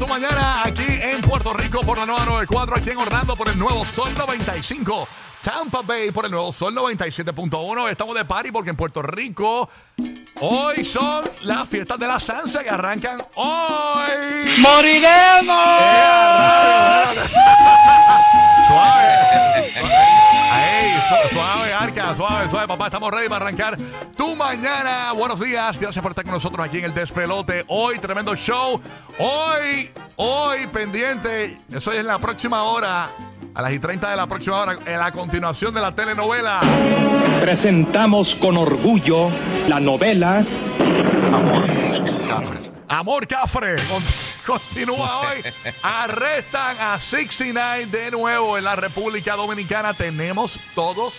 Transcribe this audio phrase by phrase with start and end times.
[0.00, 3.58] Tu mañana aquí en Puerto Rico por la nueva 94, aquí en Orlando por el
[3.58, 5.06] nuevo Sol 95.
[5.42, 7.90] Tampa Bay por el nuevo Sol 97.1.
[7.90, 9.68] Estamos de party porque en Puerto Rico
[10.40, 14.48] hoy son las fiestas de la salsa que arrancan hoy.
[15.44, 17.20] Suave.
[22.20, 22.86] Suave, suave, papá.
[22.86, 23.78] Estamos ready para arrancar
[24.14, 25.12] tu mañana.
[25.12, 25.78] Buenos días.
[25.80, 27.64] Gracias por estar con nosotros aquí en el Despelote.
[27.68, 28.78] Hoy, tremendo show.
[29.18, 31.56] Hoy, hoy, pendiente.
[31.72, 33.08] Eso es en la próxima hora.
[33.54, 34.76] A las y 30 de la próxima hora.
[34.84, 36.60] En la continuación de la telenovela.
[37.40, 39.30] presentamos con orgullo
[39.66, 40.44] la novela
[42.90, 43.76] Amor Cafre.
[43.90, 44.02] Con-
[44.46, 45.42] Continúa hoy.
[45.82, 49.94] Arrestan a 69 de nuevo en la República Dominicana.
[49.94, 51.14] Tenemos todos,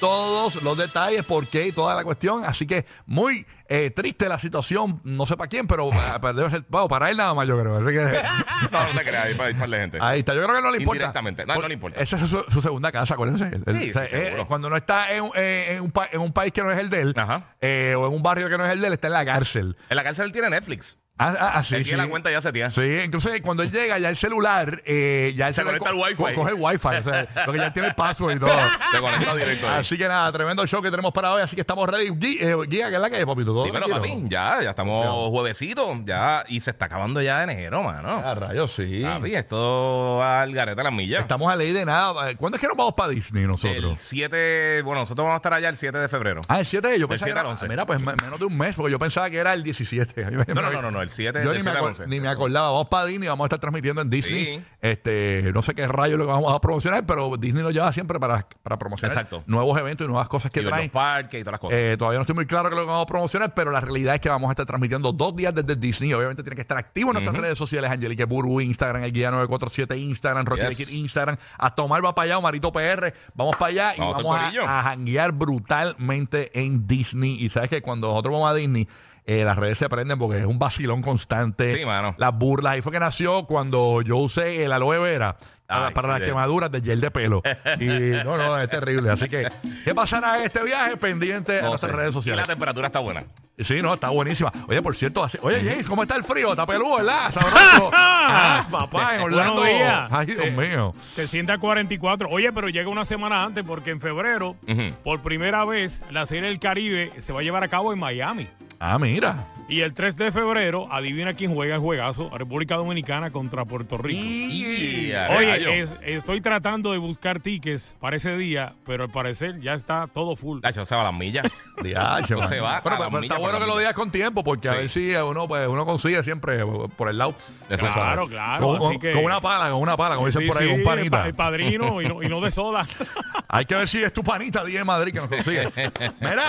[0.00, 2.44] todos los detalles, por qué y toda la cuestión.
[2.44, 5.00] Así que muy eh, triste la situación.
[5.04, 7.58] No sé para quién, pero, ah, pero debe ser- bueno, para él nada más, yo
[7.60, 7.76] creo.
[7.76, 8.02] Así que,
[8.72, 9.98] No, no te creas, hay par- hay par de gente.
[10.00, 10.34] ahí está.
[10.34, 10.96] Yo creo que no le importa.
[10.96, 11.46] Indirectamente.
[11.46, 12.00] No, no le importa.
[12.00, 13.44] Esa es su, su segunda casa, acuérdense.
[13.66, 14.46] Él- Sí, o sea, sí, eh, seguro.
[14.46, 16.90] cuando no está en, un- eh, en un en un país que no es el
[16.90, 17.14] de él,
[17.60, 19.76] eh, o en un barrio que no es el de él, está en la cárcel.
[19.90, 20.96] En la cárcel él tiene Netflix.
[21.18, 21.90] Ah, ah, ah, sí, Él sí.
[21.90, 22.70] tiene la cuenta ya seteada.
[22.70, 26.02] Sí, entonces cuando él llega ya el celular, eh, ya el Se conecta al co-
[26.04, 26.16] Wi-Fi.
[26.16, 28.52] co- Coge el wifi, o sea, porque ya tiene el password y todo.
[28.92, 29.68] Se conecta directo.
[29.68, 29.80] ahí.
[29.80, 32.10] Así que nada, tremendo show que tenemos para hoy, así que estamos ready.
[32.10, 33.52] Gui- eh, Guía, ¿qué es la que es, papito?
[33.52, 34.14] ¿Todo Dímelo, tranquilo?
[34.16, 34.28] papi.
[34.28, 35.96] Ya, ya estamos juevesito.
[36.04, 38.22] Ya, y se está acabando ya enero, mano.
[38.24, 39.02] Ah, rayos, sí.
[39.02, 41.20] Papi, esto va al garete a las millas.
[41.20, 42.34] Estamos a ley de nada.
[42.36, 43.98] ¿Cuándo es que nos vamos para Disney El nosotros?
[44.00, 46.42] 7, bueno, nosotros vamos a estar allá el 7 de febrero.
[46.48, 47.68] Ah, el 7 yo pensaba 7 que al era- 11.
[47.68, 50.26] Mira, pues me- menos de un mes, porque yo pensaba que era el 17.
[50.48, 52.06] No, no, no, no, no, el 7 Yo ni me, 7 al acor- 11.
[52.06, 52.68] ni me acordaba.
[52.70, 54.44] Vamos para Disney, vamos a estar transmitiendo en Disney.
[54.58, 54.64] Sí.
[54.80, 58.18] Este, no sé qué rayo lo que vamos a promocionar, pero Disney lo lleva siempre
[58.20, 59.42] para, para promocionar Exacto.
[59.46, 60.86] nuevos eventos y nuevas cosas que Y ver traen.
[60.86, 61.76] los parques y todas las cosas.
[61.78, 63.80] Eh, todavía no estoy muy claro qué es lo que vamos a promocionar, pero la
[63.80, 66.12] realidad es que vamos a estar transmitiendo dos días desde Disney.
[66.14, 69.96] Obviamente tiene que estar activo en nuestras redes sociales, Angelique Burbu, Instagram, el guía 947,
[69.96, 70.76] Instagram, Rocky Yes.
[70.76, 74.78] Kid, Instagram, a tomar va para allá, Marito PR, vamos para allá y Vamos a,
[74.78, 77.36] a janguear brutalmente en Disney.
[77.42, 78.88] Y sabes que cuando nosotros vamos a Disney,
[79.28, 81.76] eh, las redes se prenden porque es un vacilón constante.
[81.76, 82.14] Sí, mano.
[82.18, 82.72] Las burlas.
[82.72, 86.28] Ahí fue que nació cuando yo usé el aloe vera para, Ay, para sí, las
[86.30, 87.42] quemaduras de gel de pelo.
[87.78, 87.86] Y
[88.24, 89.10] no, no, es terrible.
[89.10, 89.46] Así que,
[89.84, 90.96] ¿qué pasará en este viaje?
[90.96, 91.96] Pendiente a No nuestras sé.
[91.98, 92.46] redes Y sociales.
[92.46, 93.22] la temperatura está buena.
[93.58, 94.50] Sí, no, está buenísima.
[94.68, 96.52] Oye, por cierto, oye, James, ¿cómo está el frío?
[96.52, 97.30] Está peludo, ¿verdad?
[97.34, 97.90] Sabroso.
[97.92, 99.62] ah, papá, en Orlando.
[100.10, 100.50] Ay, Dios Sí.
[100.52, 100.94] mío.
[101.14, 102.28] Se siente a 44.
[102.30, 104.56] Oye, pero llega una semana antes porque en febrero,
[105.04, 108.48] por primera vez, la Serie del Caribe se va a llevar a cabo en Miami.
[108.80, 109.44] Ah, mira.
[109.68, 114.18] Y el 3 de febrero, adivina quién juega el juegazo, República Dominicana contra Puerto Rico.
[114.22, 115.12] Y.
[115.36, 120.06] Oye, es- estoy tratando de buscar tickets para ese día, pero al parecer ya está
[120.06, 120.60] todo full.
[120.60, 121.44] Tacho, se va a las millas.
[121.78, 122.26] Man.
[122.26, 125.14] se va Pero, pero está bueno que lo digas con tiempo, porque a ver si
[125.14, 126.60] uno, pues, uno consigue siempre
[126.96, 127.34] por el lado.
[127.68, 128.28] Eso Claro, suave.
[128.34, 128.66] claro.
[128.66, 130.68] Con, así con- que, con una pala, con una pala, como dicen Sí, por ahí,
[130.68, 131.22] sí, un panita.
[131.22, 132.86] pa- El, padrino y no, y no de soda.
[133.48, 135.68] Hay que ver si es tu panita, día en Madrid, que nos consigue.
[136.20, 136.44] Mira,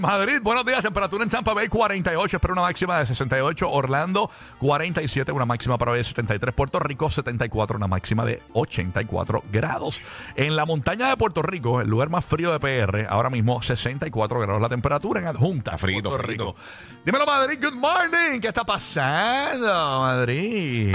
[0.00, 0.82] Madrid, buenos días.
[0.82, 2.36] Temperatura en Tampa Bay, 48.
[2.36, 3.70] Espera una máxima de 68.
[3.70, 5.32] Orlando, 47.
[5.32, 6.54] Una máxima para hoy de 73.
[6.54, 7.76] Puerto Rico, 74.
[7.76, 10.00] Una máxima de 84 grados.
[10.34, 14.40] En la montaña de Puerto Rico, el lugar más frío de PR, ahora mismo 64
[14.40, 16.44] grados la temperatura en Adjunta, frito, Puerto frito.
[16.52, 16.56] Rico.
[17.04, 17.58] Dímelo, Madrid.
[17.62, 18.40] Good morning.
[18.40, 20.94] ¿Qué está pasando, Madrid?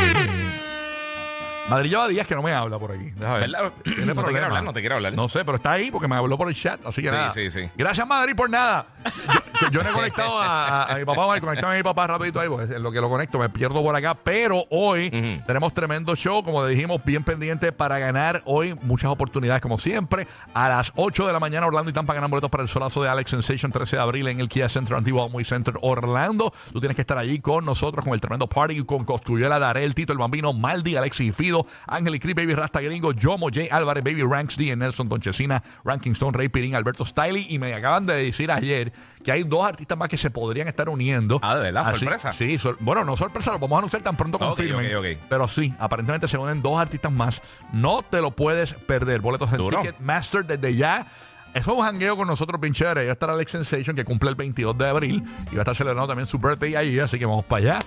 [1.70, 3.12] Madrid lleva días que no me habla por aquí.
[3.12, 3.50] Deja ver.
[3.50, 3.72] ¿Verdad?
[3.84, 4.46] Tiene No te problema.
[4.48, 5.14] hablar, no te quiere hablar.
[5.14, 6.86] No sé, pero está ahí porque me habló por el chat.
[6.86, 7.32] Así que Sí, nada.
[7.32, 7.70] sí, sí.
[7.78, 8.88] Gracias, Madrid, por nada.
[9.34, 9.40] Yo-
[9.72, 12.08] yo no he conectado a, a- a mi papá, voy a conectar a mi papá
[12.08, 14.16] rapidito ahí, porque en lo que lo conecto me pierdo por acá.
[14.16, 15.46] Pero hoy Ujú.
[15.46, 20.28] tenemos tremendo show, como dijimos, bien pendiente para ganar hoy muchas oportunidades, como siempre.
[20.54, 23.10] A las 8 de la mañana, Orlando y Tampa ganan boletos para el solazo de
[23.10, 26.54] Alex Sensation 13 de abril en el Kia Center Antiguo Muy Center Orlando.
[26.72, 30.14] Tú tienes que estar allí con nosotros, con el tremendo party, con Costuyela, Darel, Tito,
[30.14, 34.04] el Bambino, Maldi, Alexis y Fido, Ángel y Cris, Baby Rasta Gringo, Yomo, Jay Álvarez,
[34.04, 37.46] Baby Ranks D, Nelson Donchesina, Ranking Stone, Ray Pirín, Alberto Stiley.
[37.50, 38.92] Y me acaban de decir ayer
[39.24, 41.40] que hay dos artistas más que se podrían estar uniendo.
[41.44, 41.84] Ah, ¿de verdad?
[41.86, 42.34] Así- ¿Sorpresa?
[42.34, 44.96] Sí, sor- bueno, no sorpresa, lo vamos a anunciar tan pronto Ok, confirmen.
[44.96, 45.26] ok, ok.
[45.30, 47.40] Pero sí, aparentemente se unen dos artistas más.
[47.72, 49.22] No te lo puedes perder.
[49.22, 49.82] Boletos en Duro.
[49.82, 51.06] Ticketmaster desde ya.
[51.54, 53.02] Eso es un jangueo con nosotros, bien chévere.
[53.02, 55.24] Ya va a estar Alex Sensation, que cumple el 22 de abril.
[55.52, 57.80] Y va a estar celebrando también su birthday allí, así que vamos para allá.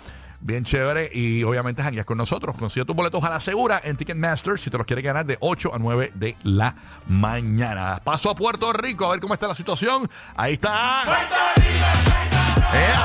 [0.44, 1.08] Bien chévere.
[1.10, 2.54] Y obviamente jangueas con nosotros.
[2.58, 5.74] Consigue tus boletos a la segura en Ticketmaster si te los quieres ganar de 8
[5.74, 6.74] a 9 de la
[7.08, 7.98] mañana.
[8.04, 10.06] Paso a Puerto Rico a ver cómo está la situación.
[10.36, 11.02] Ahí está.
[12.74, 13.04] ¡Ea!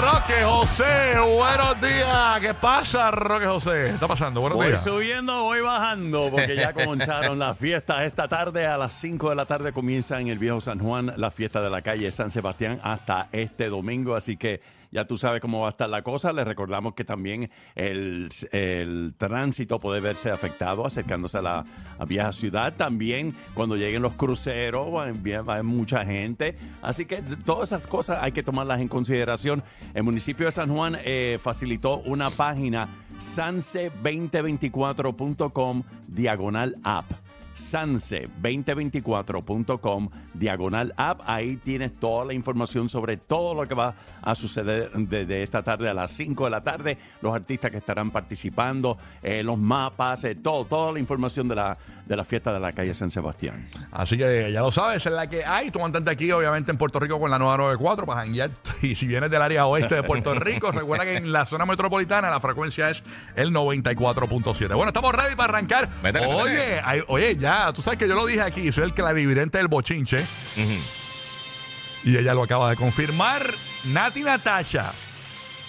[0.00, 2.40] Roque José, buenos días.
[2.40, 3.70] ¿Qué pasa, Roque José?
[3.88, 4.40] ¿Qué está pasando?
[4.40, 4.82] Buenos Voy días.
[4.82, 8.04] subiendo, voy bajando, porque ya comenzaron las fiestas.
[8.04, 11.30] Esta tarde, a las 5 de la tarde, comienza en el Viejo San Juan la
[11.30, 14.16] fiesta de la calle San Sebastián hasta este domingo.
[14.16, 16.32] Así que ya tú sabes cómo va a estar la cosa.
[16.32, 21.64] Les recordamos que también el, el tránsito puede verse afectado acercándose a la
[21.98, 22.74] a vieja ciudad.
[22.76, 26.56] También cuando lleguen los cruceros, va a haber mucha gente.
[26.82, 29.62] Así que todas esas cosas hay que tomarlas en consideración.
[29.94, 32.88] El municipio de San Juan eh, facilitó una página
[33.18, 37.29] sanse2024.com diagonal app.
[37.56, 41.20] Sanse2024.com diagonal app.
[41.24, 45.88] Ahí tienes toda la información sobre todo lo que va a suceder desde esta tarde
[45.88, 50.34] a las 5 de la tarde, los artistas que estarán participando, eh, los mapas, eh,
[50.34, 51.78] todo, toda la información de la,
[52.10, 53.68] de la fiesta de la calle San Sebastián.
[53.92, 55.70] Así que ya lo sabes, es la que hay.
[55.70, 58.50] Tú mantente aquí, obviamente, en Puerto Rico con la 994 para janguear.
[58.82, 62.28] Y si vienes del área oeste de Puerto Rico, recuerda que en la zona metropolitana
[62.28, 63.04] la frecuencia es
[63.36, 64.74] el 94.7.
[64.74, 65.88] Bueno, estamos ready para arrancar.
[66.26, 70.24] Oye, oye, ya, tú sabes que yo lo dije aquí, soy el clarividente del bochinche.
[72.02, 73.42] Y ella lo acaba de confirmar.
[73.84, 74.90] Nati Natasha,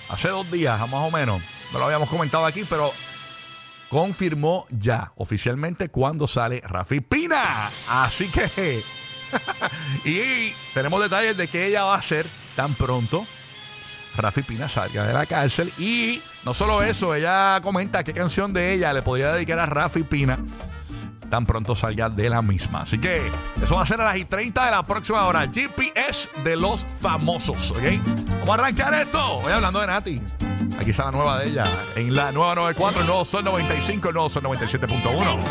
[0.10, 1.40] hace dos días, más o menos,
[1.72, 2.92] no lo habíamos comentado aquí, pero
[3.92, 7.70] confirmó ya oficialmente cuando sale Rafi Pina.
[7.90, 8.82] Así que.
[10.06, 13.28] y tenemos detalles de que ella va a ser tan pronto.
[14.16, 15.72] Rafi Pina salga de la cárcel.
[15.78, 20.04] Y no solo eso, ella comenta qué canción de ella le podría dedicar a Rafi
[20.04, 20.40] Pina
[21.30, 22.82] tan pronto salga de la misma.
[22.82, 23.22] Así que
[23.64, 25.50] eso va a ser a las y 30 de la próxima hora.
[25.52, 27.72] GPS de los famosos.
[27.72, 27.84] ¿ok?
[28.42, 29.40] Vamos a arrancar esto.
[29.42, 30.22] Voy hablando de Nati.
[30.82, 31.64] Aquí está la nueva de ella.
[31.96, 35.42] En la nueva 94, el nuevo Sol 95, el nuevo Sol 97.1.